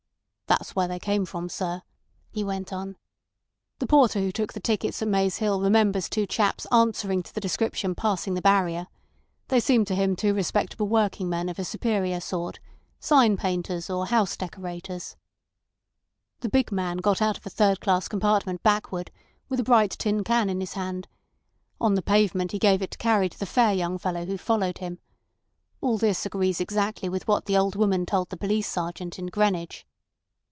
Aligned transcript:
"That's 0.47 0.75
where 0.75 0.89
they 0.89 0.99
came 0.99 1.25
from, 1.25 1.47
sir," 1.47 1.81
he 2.29 2.43
went 2.43 2.73
on. 2.73 2.97
"The 3.79 3.87
porter 3.87 4.19
who 4.19 4.33
took 4.33 4.51
the 4.51 4.59
tickets 4.59 5.01
at 5.01 5.07
Maze 5.07 5.37
Hill 5.37 5.61
remembers 5.61 6.09
two 6.09 6.27
chaps 6.27 6.65
answering 6.73 7.23
to 7.23 7.33
the 7.33 7.39
description 7.39 7.95
passing 7.95 8.33
the 8.33 8.41
barrier. 8.41 8.87
They 9.47 9.61
seemed 9.61 9.87
to 9.87 9.95
him 9.95 10.13
two 10.13 10.33
respectable 10.33 10.89
working 10.89 11.29
men 11.29 11.47
of 11.47 11.57
a 11.57 11.63
superior 11.63 12.19
sort—sign 12.19 13.37
painters 13.37 13.89
or 13.89 14.07
house 14.07 14.35
decorators. 14.35 15.15
The 16.41 16.49
big 16.49 16.69
man 16.69 16.97
got 16.97 17.21
out 17.21 17.37
of 17.37 17.45
a 17.45 17.49
third 17.49 17.79
class 17.79 18.09
compartment 18.09 18.61
backward, 18.61 19.09
with 19.47 19.61
a 19.61 19.63
bright 19.63 19.91
tin 19.91 20.21
can 20.21 20.49
in 20.49 20.59
his 20.59 20.73
hand. 20.73 21.07
On 21.79 21.95
the 21.95 22.01
platform 22.01 22.49
he 22.49 22.59
gave 22.59 22.81
it 22.81 22.91
to 22.91 22.97
carry 22.97 23.29
to 23.29 23.39
the 23.39 23.45
fair 23.45 23.73
young 23.73 23.97
fellow 23.97 24.25
who 24.25 24.37
followed 24.37 24.79
him. 24.79 24.99
All 25.79 25.97
this 25.97 26.25
agrees 26.25 26.59
exactly 26.59 27.07
with 27.07 27.25
what 27.25 27.45
the 27.45 27.55
old 27.55 27.77
woman 27.77 28.05
told 28.05 28.29
the 28.29 28.35
police 28.37 28.67
sergeant 28.67 29.17
in 29.17 29.27
Greenwich." 29.27 29.87